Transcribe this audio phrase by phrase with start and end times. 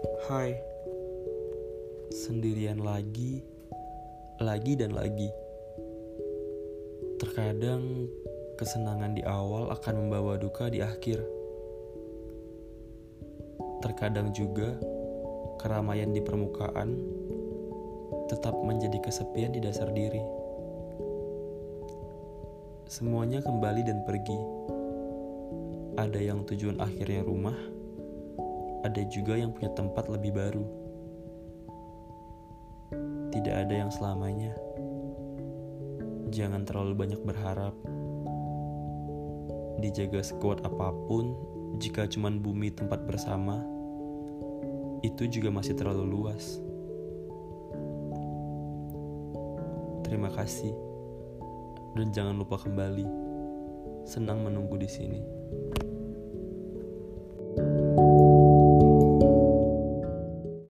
[0.00, 0.56] Hai,
[2.08, 3.44] sendirian lagi,
[4.40, 5.28] lagi dan lagi.
[7.20, 8.08] Terkadang
[8.56, 11.20] kesenangan di awal akan membawa duka di akhir.
[13.84, 14.72] Terkadang juga
[15.60, 16.96] keramaian di permukaan
[18.32, 20.24] tetap menjadi kesepian di dasar diri.
[22.88, 24.40] Semuanya kembali dan pergi.
[26.00, 27.79] Ada yang tujuan akhirnya rumah,
[28.80, 30.64] ada juga yang punya tempat lebih baru.
[33.30, 34.56] Tidak ada yang selamanya.
[36.32, 37.74] Jangan terlalu banyak berharap.
[39.80, 41.36] Dijaga sekuat apa pun,
[41.80, 43.64] jika cuma bumi tempat bersama,
[45.00, 46.60] itu juga masih terlalu luas.
[50.04, 50.74] Terima kasih,
[51.96, 53.06] dan jangan lupa kembali.
[54.04, 55.20] Senang menunggu di sini.